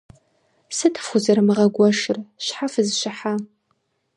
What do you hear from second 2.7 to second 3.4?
фызэщыхьа?